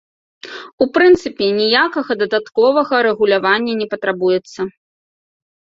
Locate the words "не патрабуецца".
3.85-4.59